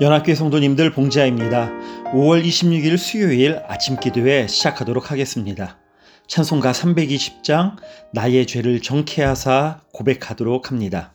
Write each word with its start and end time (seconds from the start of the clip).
연합교회 0.00 0.34
성도님들 0.34 0.90
봉지아입니다. 0.90 1.70
5월 2.12 2.44
26일 2.44 2.98
수요일 2.98 3.60
아침 3.68 3.94
기도회 3.94 4.48
시작하도록 4.48 5.12
하겠습니다. 5.12 5.78
찬송가 6.26 6.72
320장 6.72 7.76
나의 8.12 8.44
죄를 8.48 8.82
정케 8.82 9.22
하사 9.22 9.82
고백하도록 9.92 10.68
합니다. 10.68 11.13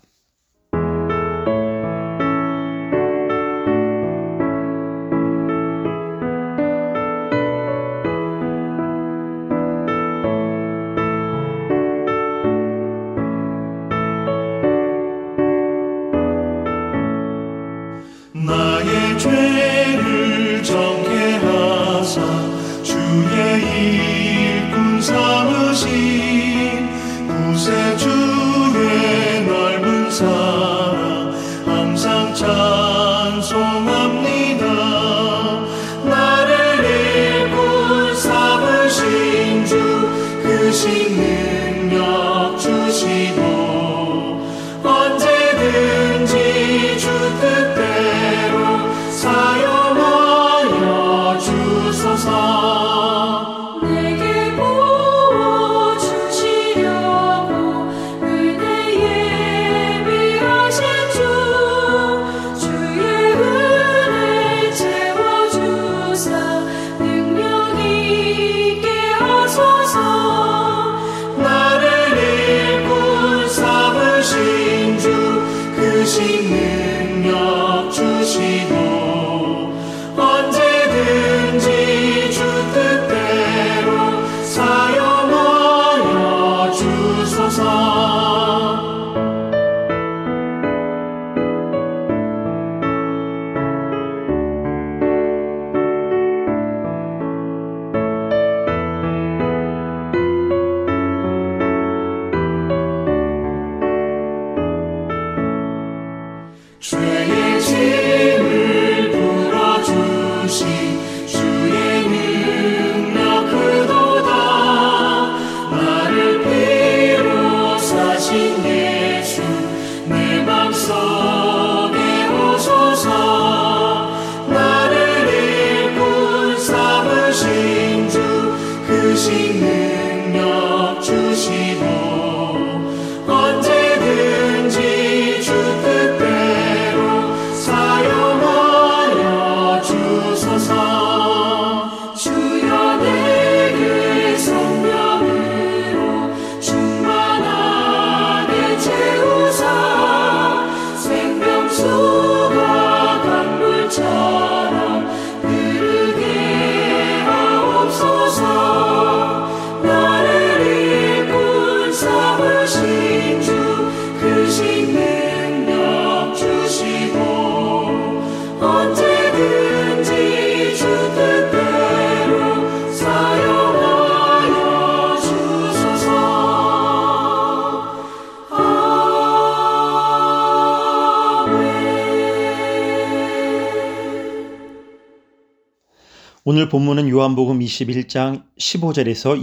오늘 186.51 186.68
본문은 186.68 187.10
요한복음 187.10 187.60
21장 187.60 188.44
15절에서 188.57 189.39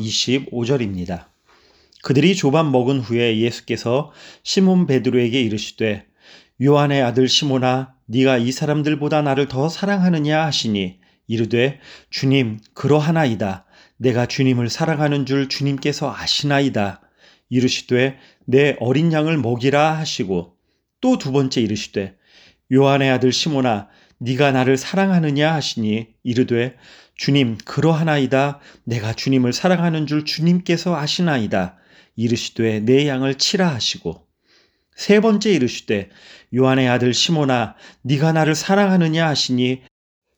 25절입니다. 0.51 1.27
그들이 2.03 2.35
조반 2.35 2.73
먹은 2.73 2.99
후에 2.99 3.39
예수께서 3.39 4.11
시몬 4.43 4.89
베드로에게 4.89 5.41
이르시되 5.41 6.05
요한의 6.61 7.03
아들 7.03 7.29
시몬아 7.29 7.95
네가 8.07 8.39
이 8.39 8.51
사람들보다 8.51 9.23
나를 9.23 9.47
더 9.47 9.69
사랑하느냐 9.69 10.47
하시니 10.47 10.99
이르되 11.29 11.79
주님 12.11 12.59
그러하나이다 12.75 13.67
내가 13.99 14.27
주님을 14.27 14.69
사랑하는 14.69 15.27
줄 15.27 15.49
주님께서 15.49 16.13
아시나이다 16.13 17.03
이르시되 17.51 18.19
내 18.47 18.77
어린 18.81 19.13
양을 19.13 19.39
먹이라 19.39 19.97
하시고 19.97 20.57
또 21.01 21.19
두 21.19 21.31
번째 21.31 21.61
이르시되 21.61 22.17
요한의 22.73 23.11
아들 23.11 23.31
시몬아 23.31 23.87
네가 24.19 24.53
나를 24.53 24.77
사랑하느냐 24.77 25.53
하시니 25.53 26.09
이르되 26.23 26.77
주님 27.17 27.59
그러하나이다. 27.65 28.61
내가 28.85 29.13
주님을 29.13 29.53
사랑하는 29.53 30.07
줄 30.07 30.25
주님께서 30.25 30.97
아시나이다. 30.97 31.77
이르시되 32.15 32.81
내 32.81 33.07
양을 33.09 33.37
치라 33.37 33.69
하시고. 33.69 34.27
세 34.95 35.21
번째 35.21 35.53
이르시되 35.53 36.09
요한의 36.55 36.89
아들 36.89 37.13
시모나 37.13 37.75
네가 38.03 38.33
나를 38.33 38.55
사랑하느냐 38.55 39.27
하시니 39.29 39.83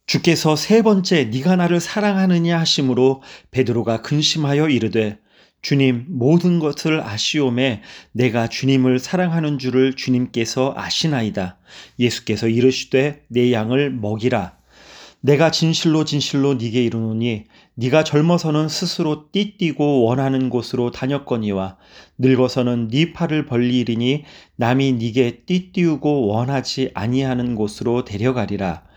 주께서 0.07 0.57
세 0.57 0.83
번째 0.83 1.25
네가 1.27 1.55
나를 1.57 1.81
사랑하느냐 1.81 2.59
하심으로 2.59 3.23
베드로가 3.53 4.03
근심하여 4.03 4.69
이르되 4.69 5.19
주님 5.61 6.07
모든 6.09 6.61
것을 6.61 7.01
아시오매 7.01 7.83
내가 8.13 8.49
주님을 8.49 8.99
사랑하는 8.99 9.59
줄을 9.59 9.95
주님께서 9.95 10.75
아시나이다. 10.77 11.59
예수께서 11.99 12.49
이르시되 12.49 13.25
내 13.29 13.53
양을 13.53 13.91
먹이라. 13.91 14.59
내가 15.21 15.51
진실로 15.51 16.05
진실로 16.05 16.55
네게 16.55 16.85
이르노니 16.85 17.45
네가 17.75 18.05
젊어서는 18.05 18.69
스스로 18.69 19.31
띠뛰고 19.33 20.05
원하는 20.05 20.49
곳으로 20.49 20.93
다녔거니와 20.93 21.77
늙어서는 22.19 22.89
네 22.89 23.13
팔을 23.13 23.47
벌리리니 23.47 24.25
남이 24.57 24.93
네게 24.93 25.43
띠띠우고 25.45 26.29
원하지 26.29 26.93
아니하는 26.95 27.57
곳으로 27.57 28.05
데려가리라. 28.05 28.88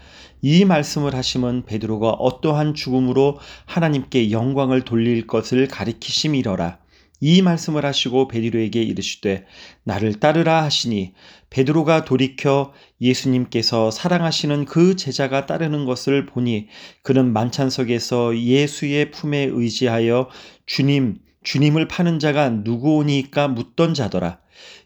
이 0.41 0.65
말씀을 0.65 1.15
하심은 1.15 1.65
베드로가 1.65 2.09
어떠한 2.09 2.73
죽음으로 2.73 3.37
하나님께 3.65 4.31
영광을 4.31 4.81
돌릴 4.81 5.27
것을 5.27 5.67
가리키심이러라. 5.67 6.79
이 7.23 7.43
말씀을 7.43 7.85
하시고 7.85 8.27
베드로에게 8.27 8.81
이르시되 8.81 9.45
나를 9.83 10.15
따르라 10.19 10.63
하시니 10.63 11.13
베드로가 11.51 12.03
돌이켜 12.03 12.73
예수님께서 12.99 13.91
사랑하시는 13.91 14.65
그 14.65 14.95
제자가 14.95 15.45
따르는 15.45 15.85
것을 15.85 16.25
보니 16.25 16.67
그는 17.03 17.31
만찬석에서 17.31 18.39
예수의 18.39 19.11
품에 19.11 19.49
의지하여 19.51 20.29
주님 20.65 21.19
주님을 21.43 21.87
파는 21.87 22.19
자가 22.19 22.49
누구오니까 22.49 23.47
묻던 23.47 23.93
자더라. 23.93 24.39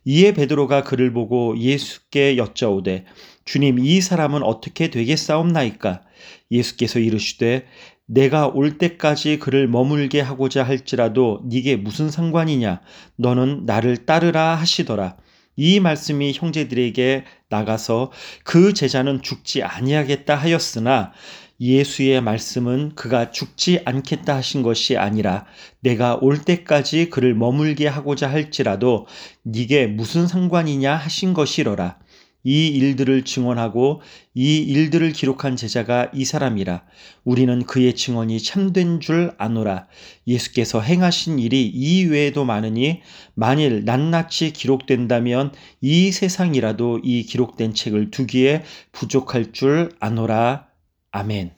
이에 0.06 0.34
베드로가 0.34 0.84
그를 0.84 1.12
보고 1.12 1.58
예수께 1.58 2.38
여짜오되 2.38 3.06
주님 3.46 3.78
이 3.78 4.02
사람은 4.02 4.42
어떻게 4.42 4.90
되겠사옵나이까? 4.90 6.02
예수께서 6.50 6.98
이르시되 6.98 7.68
내가 8.08 8.48
올 8.48 8.80
때까지 8.80 9.38
그를 9.38 9.68
머물게 9.68 10.20
하고자 10.20 10.64
할지라도 10.64 11.42
네게 11.46 11.76
무슨 11.76 12.10
상관이냐? 12.10 12.82
너는 13.18 13.66
나를 13.68 14.06
따르라 14.08 14.56
하시더라. 14.56 15.18
이 15.58 15.80
말씀이 15.80 16.34
형제들에게 16.34 17.24
나가서 17.50 18.12
그 18.44 18.74
제자는 18.74 19.22
죽지 19.22 19.62
아니하겠다 19.62 20.36
하였으나 20.36 21.14
예수의 21.62 22.22
말씀은 22.22 22.96
그가 22.96 23.32
죽지 23.32 23.82
않겠다 23.86 24.36
하신 24.36 24.64
것이 24.64 24.98
아니라 24.98 25.46
내가 25.80 26.16
올 26.16 26.40
때까지 26.40 27.10
그를 27.10 27.36
머물게 27.36 27.88
하고자 27.88 28.30
할지라도 28.30 29.06
네게 29.44 29.86
무슨 29.88 30.28
상관이냐 30.28 30.96
하신 30.96 31.34
것이로라. 31.34 31.98
이 32.46 32.68
일들을 32.68 33.26
증언하고 33.26 34.02
이 34.36 34.58
일들을 34.60 35.12
기록한 35.12 35.56
제자가 35.56 36.12
이 36.14 36.24
사람이라 36.24 36.84
우리는 37.24 37.66
그의 37.66 37.96
증언이 37.96 38.42
참된 38.42 39.00
줄 39.00 39.34
아노라 39.40 39.88
예수께서 40.28 40.80
행하신 40.80 41.40
일이 41.40 41.66
이 41.66 42.06
외에도 42.06 42.46
많으니 42.46 43.02
만일 43.34 43.84
낱낱이 43.84 44.54
기록된다면 44.54 45.52
이 45.82 46.12
세상이라도 46.12 47.02
이 47.04 47.24
기록된 47.24 47.74
책을 47.74 48.12
두기에 48.12 48.64
부족할 48.92 49.52
줄 49.52 49.90
아노라 50.00 50.68
아멘. 51.12 51.52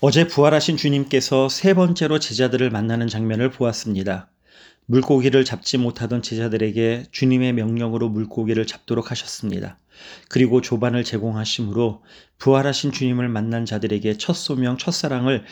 어제 0.00 0.28
부활하신 0.28 0.76
주님께서 0.76 1.48
세 1.48 1.74
번째로 1.74 2.18
제자들을 2.18 2.68
만나는 2.70 3.08
장면을 3.08 3.50
보았습니다. 3.50 4.33
물고기를 4.86 5.44
잡지 5.44 5.78
못하던 5.78 6.20
제자들에게 6.22 7.06
주님의 7.10 7.54
명령으로 7.54 8.08
물고기를 8.08 8.66
잡도록 8.66 9.10
하셨습니다. 9.10 9.78
그리고 10.28 10.60
조반을 10.60 11.04
제공하심으로 11.04 12.02
부활하신 12.38 12.92
주님을 12.92 13.28
만난 13.28 13.64
자들에게 13.64 14.18
첫 14.18 14.34
소명, 14.34 14.76
첫 14.76 14.90
사랑을 14.90 15.44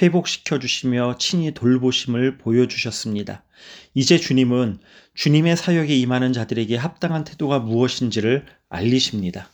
회복시켜 0.00 0.58
주시며 0.58 1.16
친히 1.18 1.52
돌보심을 1.52 2.38
보여주셨습니다. 2.38 3.44
이제 3.94 4.18
주님은 4.18 4.78
주님의 5.14 5.56
사역에 5.56 5.94
임하는 5.96 6.32
자들에게 6.32 6.76
합당한 6.76 7.24
태도가 7.24 7.58
무엇인지를 7.60 8.46
알리십니다. 8.68 9.50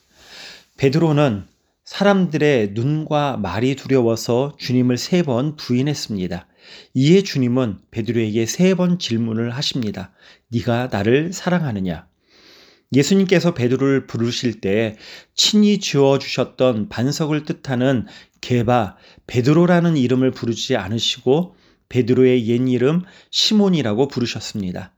베드로는 0.79 1.45
사람들의 1.85 2.71
눈과 2.73 3.37
말이 3.37 3.77
두려워서 3.77 4.57
주님을 4.59 4.97
세 4.97 5.23
번 5.23 5.57
부인했습니다. 5.57 6.47
이에 6.95 7.23
주님은 7.23 7.79
베드로에게 7.91 8.47
세 8.47 8.75
번 8.75 8.99
질문을 8.99 9.51
하십니다. 9.51 10.13
네가 10.49 10.89
나를 10.93 11.33
사랑하느냐? 11.33 12.07
예수님께서 12.93 13.55
베드로를 13.55 14.07
부르실 14.07 14.61
때 14.61 14.97
친히 15.35 15.79
지어 15.79 16.19
주셨던 16.19 16.89
반석을 16.89 17.45
뜻하는 17.45 18.07
게바 18.41 18.97
베드로라는 19.27 19.97
이름을 19.97 20.31
부르지 20.31 20.77
않으시고 20.77 21.57
베드로의 21.89 22.47
옛 22.49 22.69
이름 22.69 23.03
시몬이라고 23.31 24.09
부르셨습니다. 24.09 24.93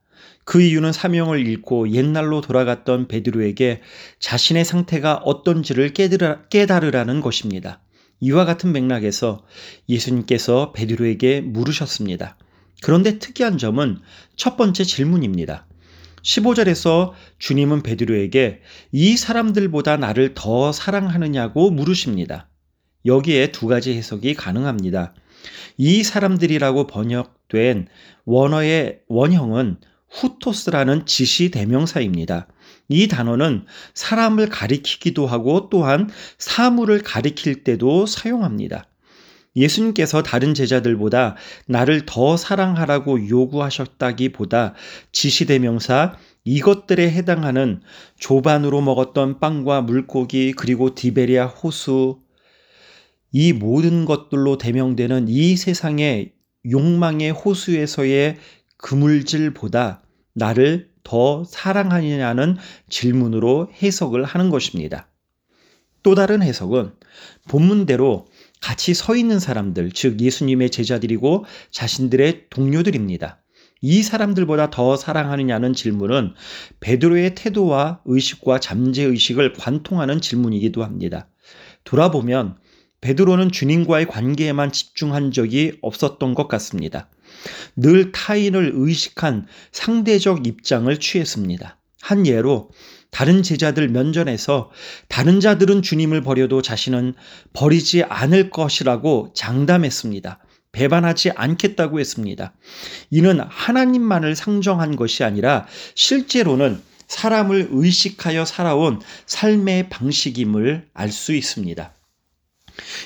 그 0.44 0.62
이유는 0.62 0.92
사명을 0.92 1.46
잃고 1.46 1.90
옛날로 1.92 2.40
돌아갔던 2.40 3.08
베드로에게 3.08 3.82
자신의 4.18 4.64
상태가 4.64 5.16
어떤지를 5.16 5.92
깨달으라는 5.92 7.20
것입니다. 7.20 7.80
이와 8.20 8.44
같은 8.44 8.72
맥락에서 8.72 9.44
예수님께서 9.88 10.72
베드로에게 10.72 11.40
물으셨습니다. 11.40 12.36
그런데 12.82 13.18
특이한 13.18 13.58
점은 13.58 13.98
첫 14.36 14.56
번째 14.56 14.84
질문입니다. 14.84 15.66
15절에서 16.22 17.12
주님은 17.38 17.82
베드로에게 17.82 18.60
이 18.92 19.16
사람들보다 19.16 19.96
나를 19.96 20.34
더 20.34 20.72
사랑하느냐고 20.72 21.70
물으십니다. 21.70 22.48
여기에 23.06 23.52
두 23.52 23.66
가지 23.66 23.94
해석이 23.94 24.34
가능합니다. 24.34 25.14
이 25.76 26.02
사람들이라고 26.02 26.86
번역된 26.86 27.86
원어의 28.24 29.00
원형은 29.08 29.78
후토스라는 30.10 31.06
지시 31.06 31.50
대명사입니다. 31.50 32.48
이 32.88 33.08
단어는 33.08 33.66
사람을 33.94 34.48
가리키기도 34.48 35.26
하고 35.26 35.68
또한 35.70 36.08
사물을 36.38 37.00
가리킬 37.02 37.64
때도 37.64 38.06
사용합니다. 38.06 38.86
예수님께서 39.56 40.22
다른 40.22 40.54
제자들보다 40.54 41.36
나를 41.66 42.06
더 42.06 42.36
사랑하라고 42.36 43.28
요구하셨다기보다 43.28 44.74
지시대명사 45.12 46.16
이것들에 46.44 47.10
해당하는 47.10 47.82
조반으로 48.18 48.80
먹었던 48.80 49.40
빵과 49.40 49.82
물고기 49.82 50.52
그리고 50.52 50.94
디베리아 50.94 51.46
호수 51.46 52.20
이 53.32 53.52
모든 53.52 54.04
것들로 54.04 54.56
대명되는 54.56 55.26
이 55.28 55.56
세상의 55.56 56.32
욕망의 56.70 57.32
호수에서의 57.32 58.36
그물질보다 58.78 60.02
나를 60.34 60.90
더 61.08 61.42
사랑하느냐는 61.42 62.58
질문으로 62.90 63.70
해석을 63.82 64.24
하는 64.24 64.50
것입니다. 64.50 65.08
또 66.02 66.14
다른 66.14 66.42
해석은 66.42 66.92
본문대로 67.48 68.26
같이 68.60 68.92
서 68.92 69.16
있는 69.16 69.40
사람들, 69.40 69.92
즉 69.92 70.20
예수님의 70.20 70.68
제자들이고 70.68 71.46
자신들의 71.70 72.48
동료들입니다. 72.50 73.42
이 73.80 74.02
사람들보다 74.02 74.68
더 74.68 74.96
사랑하느냐는 74.96 75.72
질문은 75.72 76.34
베드로의 76.80 77.34
태도와 77.34 78.02
의식과 78.04 78.60
잠재 78.60 79.04
의식을 79.04 79.54
관통하는 79.54 80.20
질문이기도 80.20 80.84
합니다. 80.84 81.30
돌아보면 81.84 82.58
베드로는 83.00 83.50
주님과의 83.50 84.08
관계에만 84.08 84.72
집중한 84.72 85.30
적이 85.30 85.78
없었던 85.80 86.34
것 86.34 86.48
같습니다. 86.48 87.08
늘 87.76 88.12
타인을 88.12 88.72
의식한 88.74 89.46
상대적 89.72 90.46
입장을 90.46 90.94
취했습니다. 90.98 91.76
한 92.00 92.26
예로 92.26 92.70
다른 93.10 93.42
제자들 93.42 93.88
면전에서 93.88 94.70
다른 95.08 95.40
자들은 95.40 95.82
주님을 95.82 96.22
버려도 96.22 96.62
자신은 96.62 97.14
버리지 97.52 98.04
않을 98.04 98.50
것이라고 98.50 99.32
장담했습니다. 99.34 100.38
배반하지 100.72 101.30
않겠다고 101.30 101.98
했습니다. 101.98 102.52
이는 103.10 103.40
하나님만을 103.40 104.36
상정한 104.36 104.96
것이 104.96 105.24
아니라 105.24 105.66
실제로는 105.94 106.82
사람을 107.08 107.68
의식하여 107.70 108.44
살아온 108.44 109.00
삶의 109.26 109.88
방식임을 109.88 110.88
알 110.92 111.10
수 111.10 111.34
있습니다. 111.34 111.94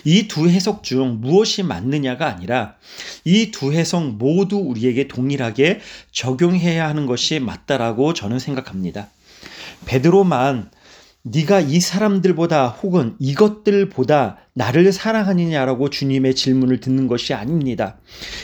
이 0.04 0.28
두 0.28 0.48
해석 0.48 0.82
중 0.82 1.20
무엇이 1.20 1.62
맞느냐가 1.62 2.26
아니라 2.26 2.76
이 3.24 3.50
두 3.50 3.72
해석 3.72 4.16
모두 4.16 4.56
우리에게 4.56 5.08
동일하게 5.08 5.80
적용해야 6.10 6.88
하는 6.88 7.06
것이 7.06 7.40
맞다라고 7.40 8.14
저는 8.14 8.38
생각합니다. 8.38 9.08
베드로만 9.86 10.70
네가 11.24 11.60
이 11.60 11.78
사람들보다 11.78 12.68
혹은 12.68 13.14
이것들보다 13.20 14.38
나를 14.54 14.92
사랑하느냐라고 14.92 15.88
주님의 15.88 16.34
질문을 16.34 16.80
듣는 16.80 17.06
것이 17.06 17.32
아닙니다. 17.32 17.98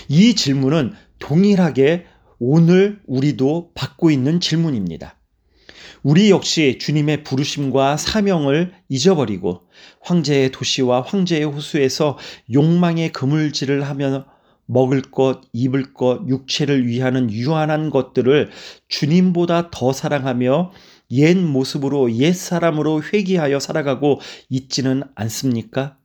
이 0.09 0.35
질문은 0.35 0.95
동일하게 1.19 2.07
오늘 2.39 3.01
우리도 3.07 3.73
받고 3.75 4.13
있는 4.13 4.39
질문입니다. 4.39 5.18
우리 6.03 6.31
역시 6.31 6.79
주님의 6.81 7.25
부르심과 7.25 7.97
사명을 7.97 8.73
잊어버리고 8.89 9.63
황제의 10.01 10.53
도시와 10.53 11.03
황제의 11.03 11.45
호수에서 11.45 12.19
욕망의 12.53 13.13
그물질을 13.13 13.87
하며 13.87 14.27
먹을 14.67 15.03
것, 15.03 15.43
입을 15.53 15.95
것, 15.95 16.29
육체를 16.29 16.87
위하는 16.87 17.31
유한한 17.31 17.91
것들을 17.91 18.51
주님보다 18.89 19.71
더 19.71 19.93
사랑하며 19.93 20.73
옛 21.13 21.37
모습으로 21.37 22.13
옛 22.17 22.35
사람으로 22.35 23.03
회귀하여 23.03 23.61
살아가고 23.61 24.21
있지는 24.51 25.05
않습니까? 25.15 25.98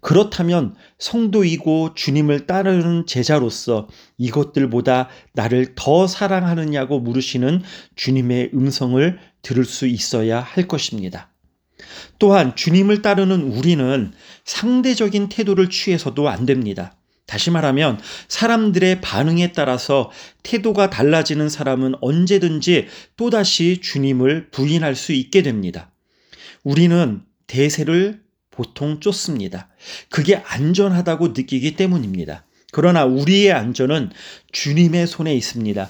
그렇다면 0.00 0.74
성도이고 0.98 1.94
주님을 1.94 2.46
따르는 2.46 3.06
제자로서 3.06 3.88
이것들보다 4.16 5.08
나를 5.32 5.74
더 5.74 6.06
사랑하느냐고 6.06 7.00
물으시는 7.00 7.62
주님의 7.96 8.50
음성을 8.54 9.18
들을 9.42 9.64
수 9.64 9.86
있어야 9.86 10.40
할 10.40 10.68
것입니다. 10.68 11.30
또한 12.18 12.56
주님을 12.56 13.02
따르는 13.02 13.42
우리는 13.42 14.12
상대적인 14.44 15.28
태도를 15.28 15.70
취해서도 15.70 16.28
안 16.28 16.46
됩니다. 16.46 16.96
다시 17.26 17.50
말하면 17.50 18.00
사람들의 18.28 19.02
반응에 19.02 19.52
따라서 19.52 20.10
태도가 20.42 20.88
달라지는 20.88 21.50
사람은 21.50 21.94
언제든지 22.00 22.86
또다시 23.16 23.80
주님을 23.82 24.50
부인할 24.50 24.94
수 24.94 25.12
있게 25.12 25.42
됩니다. 25.42 25.92
우리는 26.64 27.22
대세를 27.46 28.22
보통 28.58 28.98
쫓습니다. 28.98 29.68
그게 30.10 30.42
안전하다고 30.44 31.28
느끼기 31.28 31.76
때문입니다. 31.76 32.44
그러나 32.72 33.04
우리의 33.04 33.52
안전은 33.52 34.10
주님의 34.50 35.06
손에 35.06 35.32
있습니다. 35.32 35.88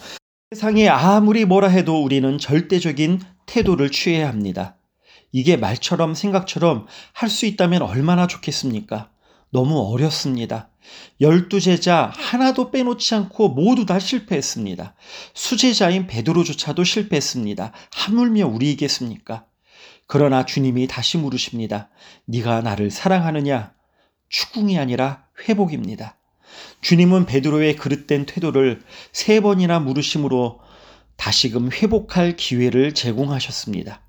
세상이 0.51 0.87
아무리 0.87 1.47
뭐라 1.47 1.69
해도 1.69 2.05
우리는 2.05 2.37
절대적인 2.37 3.23
태도를 3.47 3.91
취해야 3.91 4.29
합니다. 4.29 4.77
이게 5.33 5.57
말처럼 5.57 6.15
생각처럼 6.15 6.87
할 7.15 7.31
수 7.31 7.47
있다면 7.47 7.81
얼마나 7.81 8.27
좋겠습니까? 8.27 9.11
너무 9.51 9.91
어렵습니다. 9.91 10.69
열두 11.23 11.61
제자 11.61 12.13
하나도 12.15 12.71
빼놓지 12.71 13.15
않고 13.15 13.49
모두 13.49 13.87
다 13.87 13.99
실패했습니다. 13.99 14.95
수제자인 15.33 16.07
베드로조차도 16.07 16.85
실패했습니다. 16.85 17.73
하물며 17.93 18.47
우리이겠습니까? 18.47 19.48
그러나 20.09 20.47
주님이 20.47 20.87
다시 20.89 21.19
물으십니다. 21.19 21.91
네가 22.25 22.63
나를 22.63 22.91
사랑하느냐? 22.91 23.75
추궁이 24.31 24.79
아니라 24.79 25.27
회복입니다. 25.47 26.17
주님은 26.81 27.27
베드로의 27.27 27.77
그릇된 27.77 28.25
태도를 28.25 28.81
세 29.13 29.41
번이나 29.41 29.79
물으심으로 29.81 30.61
다시금 31.17 31.71
회복할 31.71 32.37
기회를 32.37 32.95
제공하셨습니다. 32.95 34.01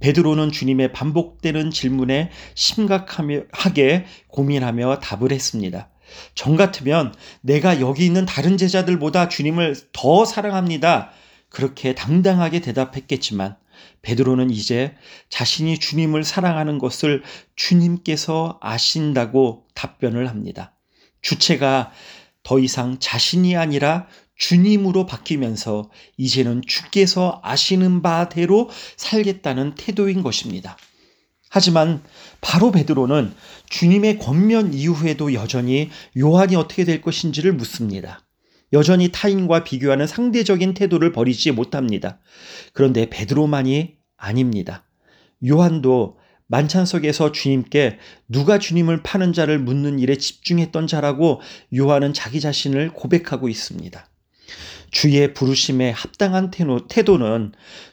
베드로는 0.00 0.52
주님의 0.52 0.92
반복되는 0.92 1.70
질문에 1.70 2.30
심각하게 2.54 4.04
고민하며 4.28 4.98
답을 4.98 5.32
했습니다. 5.32 5.88
정 6.34 6.56
같으면 6.56 7.14
내가 7.40 7.80
여기 7.80 8.04
있는 8.04 8.26
다른 8.26 8.58
제자들보다 8.58 9.30
주님을 9.30 9.76
더 9.92 10.26
사랑합니다. 10.26 11.10
그렇게 11.48 11.94
당당하게 11.94 12.60
대답했겠지만 12.60 13.56
베드로는 14.02 14.50
이제 14.50 14.94
자신이 15.28 15.78
주님을 15.78 16.24
사랑하는 16.24 16.78
것을 16.78 17.22
주님께서 17.56 18.58
아신다고 18.60 19.66
답변을 19.74 20.28
합니다. 20.28 20.74
주체가 21.22 21.92
더 22.42 22.58
이상 22.58 22.98
자신이 22.98 23.56
아니라 23.56 24.06
주님으로 24.36 25.04
바뀌면서 25.06 25.90
이제는 26.16 26.62
주께서 26.66 27.40
아시는 27.42 28.02
바대로 28.02 28.70
살겠다는 28.96 29.74
태도인 29.74 30.22
것입니다. 30.22 30.76
하지만 31.50 32.02
바로 32.40 32.70
베드로는 32.70 33.34
주님의 33.68 34.18
권면 34.18 34.74
이후에도 34.74 35.34
여전히 35.34 35.90
요한이 36.16 36.56
어떻게 36.56 36.84
될 36.84 37.00
것인지를 37.00 37.52
묻습니다. 37.52 38.27
여전히 38.72 39.10
타인과 39.10 39.64
비교하는 39.64 40.06
상대적인 40.06 40.74
태도를 40.74 41.12
버리지 41.12 41.52
못합니다. 41.52 42.18
그런데 42.72 43.08
베드로만이 43.08 43.96
아닙니다. 44.16 44.84
요한도 45.46 46.18
만찬석에서 46.48 47.32
주님께 47.32 47.98
누가 48.26 48.58
주님을 48.58 49.02
파는 49.02 49.32
자를 49.32 49.58
묻는 49.58 49.98
일에 49.98 50.16
집중했던 50.16 50.86
자라고 50.86 51.40
요한은 51.76 52.14
자기 52.14 52.40
자신을 52.40 52.92
고백하고 52.94 53.48
있습니다. 53.48 54.08
주의 54.90 55.34
부르심에 55.34 55.90
합당한 55.90 56.50
태도는 56.50 57.52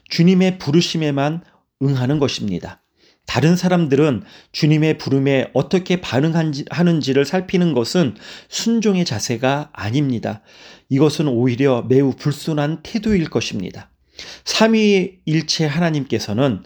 주님의 0.10 0.58
부르심에만 0.58 1.44
응하는 1.82 2.20
것입니다. 2.20 2.82
다른 3.26 3.56
사람들은 3.56 4.24
주님의 4.52 4.98
부름에 4.98 5.50
어떻게 5.54 6.00
반응하는지를 6.00 7.26
살피는 7.26 7.74
것은 7.74 8.16
순종의 8.50 9.06
자세가 9.06 9.70
아닙니다. 9.74 10.42
이것은 10.90 11.28
오히려 11.28 11.84
매우 11.88 12.14
불순한 12.14 12.82
태도일 12.84 13.30
것입니다. 13.30 13.90
삼위일체 14.46 15.66
하나님께서는 15.66 16.64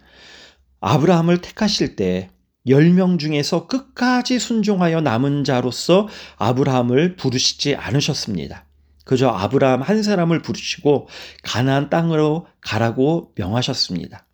아브라함을 0.82 1.40
택하실 1.42 1.96
때 1.96 2.30
10명 2.68 3.20
중에서 3.20 3.68
끝까지 3.68 4.38
순종하여 4.38 5.02
남은 5.02 5.44
자로서 5.44 6.08
아브라함을 6.38 7.16
부르시지 7.16 7.76
않으셨습니다. 7.76 8.66
그저 9.06 9.30
아브라함 9.30 9.82
한 9.82 10.04
사람을 10.04 10.42
부르시고 10.42 11.08
가나안 11.42 11.90
땅으로 11.90 12.46
가라고 12.62 13.32
명하셨습니다. 13.36 14.28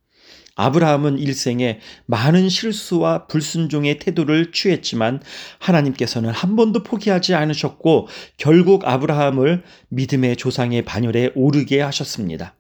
아브라함은 0.55 1.19
일생에 1.19 1.79
많은 2.05 2.49
실수와 2.49 3.27
불순종의 3.27 3.99
태도를 3.99 4.51
취했지만 4.51 5.21
하나님께서는 5.59 6.31
한 6.31 6.55
번도 6.55 6.83
포기하지 6.83 7.35
않으셨고 7.35 8.07
결국 8.37 8.87
아브라함을 8.87 9.63
믿음의 9.89 10.37
조상의 10.37 10.83
반열에 10.83 11.31
오르게 11.35 11.81
하셨습니다. 11.81 12.55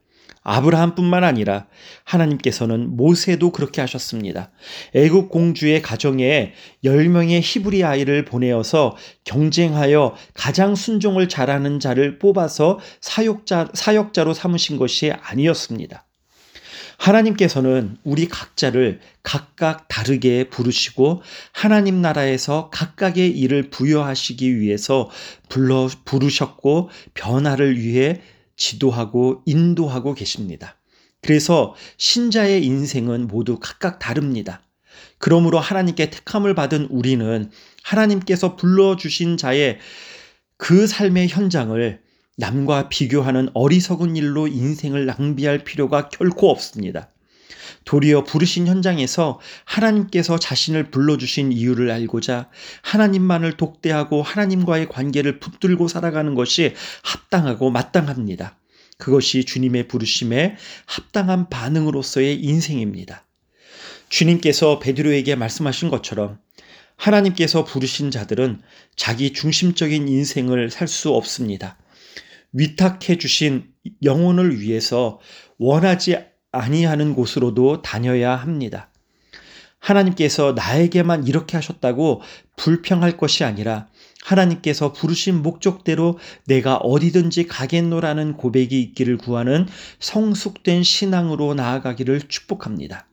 아브라함뿐만 0.45 1.23
아니라 1.23 1.65
하나님께서는 2.03 2.95
모세도 2.95 3.51
그렇게 3.51 3.81
하셨습니다. 3.81 4.51
애국 4.93 5.29
공주의 5.29 5.81
가정에 5.81 6.53
10명의 6.83 7.41
히브리 7.43 7.83
아이를 7.83 8.25
보내어서 8.25 8.95
경쟁하여 9.23 10.15
가장 10.35 10.75
순종을 10.75 11.27
잘하는 11.29 11.79
자를 11.79 12.19
뽑아서 12.19 12.79
사역자 13.01 13.69
사역자로 13.73 14.35
삼으신 14.35 14.77
것이 14.77 15.11
아니었습니다. 15.11 16.04
하나님께서는 16.97 17.97
우리 18.03 18.27
각자를 18.27 18.99
각각 19.23 19.87
다르게 19.87 20.49
부르시고 20.49 21.21
하나님 21.51 22.01
나라에서 22.01 22.69
각각의 22.71 23.37
일을 23.37 23.69
부여하시기 23.69 24.59
위해서 24.59 25.09
불러 25.49 25.89
부르셨고 26.05 26.89
변화를 27.13 27.77
위해 27.79 28.21
지도하고 28.57 29.41
인도하고 29.45 30.13
계십니다. 30.13 30.77
그래서 31.21 31.75
신자의 31.97 32.63
인생은 32.63 33.27
모두 33.27 33.59
각각 33.59 33.99
다릅니다. 33.99 34.61
그러므로 35.17 35.59
하나님께 35.59 36.09
택함을 36.09 36.55
받은 36.55 36.87
우리는 36.89 37.51
하나님께서 37.83 38.55
불러주신 38.55 39.37
자의 39.37 39.79
그 40.57 40.87
삶의 40.87 41.27
현장을 41.29 42.04
남과 42.37 42.89
비교하는 42.89 43.49
어리석은 43.53 44.15
일로 44.15 44.47
인생을 44.47 45.05
낭비할 45.05 45.63
필요가 45.63 46.09
결코 46.09 46.49
없습니다. 46.49 47.09
도리어 47.85 48.23
부르신 48.23 48.67
현장에서 48.67 49.39
하나님께서 49.63 50.39
자신을 50.39 50.89
불러주신 50.89 51.51
이유를 51.51 51.91
알고자 51.91 52.49
하나님만을 52.81 53.57
독대하고 53.57 54.23
하나님과의 54.23 54.89
관계를 54.89 55.39
붙들고 55.39 55.87
살아가는 55.87 56.33
것이 56.35 56.73
합당하고 57.03 57.69
마땅합니다. 57.69 58.57
그것이 58.97 59.45
주님의 59.45 59.87
부르심에 59.87 60.55
합당한 60.85 61.49
반응으로서의 61.49 62.41
인생입니다. 62.43 63.25
주님께서 64.09 64.79
베드로에게 64.79 65.35
말씀하신 65.35 65.89
것처럼 65.89 66.39
하나님께서 66.95 67.65
부르신 67.65 68.09
자들은 68.09 68.61
자기 68.95 69.33
중심적인 69.33 70.07
인생을 70.07 70.71
살 70.71 70.87
수 70.87 71.11
없습니다. 71.11 71.77
위탁해 72.55 73.17
주신 73.17 73.67
영혼을 74.01 74.59
위해서 74.59 75.19
원하지 75.57 76.17
아니하는 76.51 77.13
곳으로도 77.13 77.81
다녀야 77.81 78.35
합니다. 78.35 78.89
하나님께서 79.79 80.53
나에게만 80.53 81.27
이렇게 81.27 81.57
하셨다고 81.57 82.21
불평할 82.55 83.17
것이 83.17 83.43
아니라 83.43 83.87
하나님께서 84.23 84.93
부르신 84.93 85.43
목적대로 85.43 86.17
내가 86.47 86.77
어디든지 86.77 87.45
가겠노라는 87.45 88.37
고백이 88.37 88.81
있기를 88.81 89.17
구하는 89.17 89.67
성숙된 89.99 90.81
신앙으로 90.81 91.53
나아가기를 91.53 92.21
축복합니다. 92.21 93.07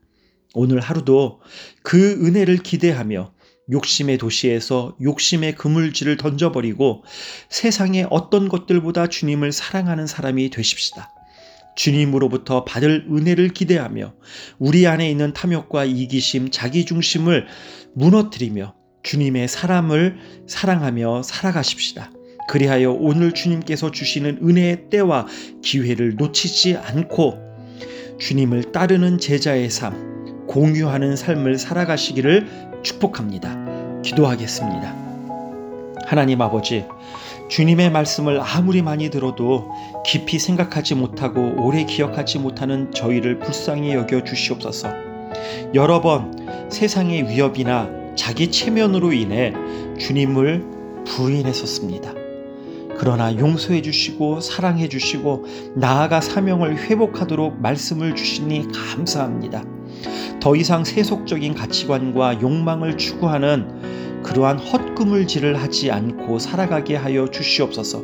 오늘 0.55 0.81
하루도 0.81 1.41
그 1.83 2.13
은혜를 2.25 2.59
기대하며 2.59 3.33
욕심의 3.71 4.19
도시에서 4.19 4.97
욕심의 5.01 5.55
그물질을 5.55 6.17
던져버리고 6.17 7.05
세상의 7.49 8.09
어떤 8.11 8.49
것들보다 8.49 9.07
주님을 9.07 9.53
사랑하는 9.53 10.07
사람이 10.07 10.51
되십시다. 10.51 11.11
주님으로부터 11.75 12.65
받을 12.65 13.07
은혜를 13.11 13.51
기대하며 13.51 14.15
우리 14.59 14.87
안에 14.87 15.11
있는 15.11 15.33
탐욕과 15.33 15.85
이기심, 15.85 16.51
자기중심을 16.51 17.47
무너뜨리며 17.95 18.75
주님의 19.03 19.49
사람을 19.49 20.19
사랑하며 20.47 21.23
살아가십시다. 21.23 22.11
그리하여 22.49 22.93
오늘 22.93 23.33
주님께서 23.33 23.91
주시는 23.91 24.41
은혜의 24.43 24.91
때와 24.91 25.27
기회를 25.63 26.17
놓치지 26.17 26.77
않고 26.77 27.39
주님을 28.19 28.73
따르는 28.73 29.19
제자의 29.19 29.71
삶, 29.71 30.47
공유하는 30.47 31.17
삶을 31.17 31.59
살아가시기를 31.59 32.72
축복합니다. 32.83 34.03
기도하겠습니다. 34.03 34.95
하나님 36.07 36.41
아버지, 36.41 36.85
주님의 37.49 37.91
말씀을 37.91 38.41
아무리 38.41 38.83
많이 38.83 39.11
들어도 39.11 39.71
깊이 40.05 40.39
생각하지 40.39 40.95
못하고 40.95 41.55
오래 41.59 41.85
기억하지 41.85 42.39
못하는 42.39 42.91
저희를 42.93 43.39
불쌍히 43.39 43.93
여겨 43.93 44.25
주시옵소서. 44.25 44.89
여러 45.75 46.01
번 46.01 46.69
세상의 46.71 47.29
위협이나 47.29 47.89
자기 48.15 48.51
체면으로 48.51 49.13
인해 49.13 49.53
주님을 49.99 50.65
부인했었습니다. 51.07 52.13
그러나 52.99 53.35
용서해 53.37 53.83
주시고 53.83 54.41
사랑해 54.41 54.89
주시고 54.89 55.45
나아가 55.75 56.21
사명을 56.21 56.79
회복하도록 56.79 57.61
말씀을 57.61 58.15
주시니 58.15 58.69
감사합니다. 58.73 59.72
더 60.41 60.57
이상 60.57 60.85
세속적인 60.85 61.55
가치관과 61.55 62.41
욕망을 62.41 62.97
추구하는 62.97 64.23
그러한 64.23 64.59
헛금을질을 64.59 65.61
하지 65.61 65.91
않고 65.91 66.39
살아가게 66.39 66.97
하여 66.97 67.29
주시옵소서. 67.29 68.03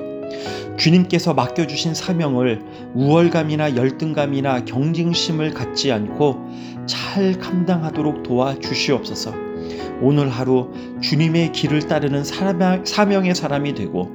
주님께서 0.76 1.34
맡겨주신 1.34 1.94
사명을 1.94 2.62
우월감이나 2.94 3.76
열등감이나 3.76 4.64
경쟁심을 4.64 5.52
갖지 5.52 5.90
않고 5.90 6.38
잘 6.86 7.32
감당하도록 7.38 8.22
도와주시옵소서. 8.22 9.34
오늘 10.00 10.28
하루 10.28 10.70
주님의 11.00 11.52
길을 11.52 11.88
따르는 11.88 12.22
사명- 12.22 12.84
사명의 12.84 13.34
사람이 13.34 13.74
되고 13.74 14.10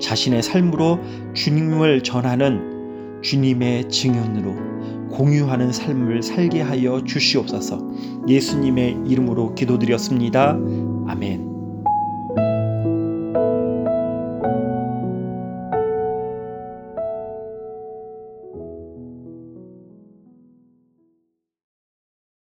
자신의 0.00 0.42
삶으로 0.42 1.00
주님을 1.34 2.02
전하는 2.02 3.20
주님의 3.22 3.90
증언으로 3.90 4.75
공유하는 5.16 5.72
삶을 5.72 6.22
살게 6.22 6.60
하여 6.60 7.02
주시옵소서. 7.02 7.80
예수님의 8.28 8.98
이름으로 9.06 9.54
기도드렸습니다. 9.54 10.58
아멘. 11.08 11.55